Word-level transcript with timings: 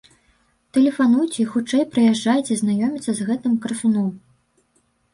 Тэлефануйце 0.77 1.37
і 1.43 1.45
хутчэй 1.51 1.85
прыязджайце 1.93 2.53
знаёміцца 2.65 3.11
з 3.23 3.31
гэтым 3.31 3.53
красуном! 3.67 4.13